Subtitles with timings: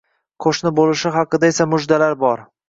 [0.45, 2.45] qo'shni bo'lishi haqida esa mujdalar bor.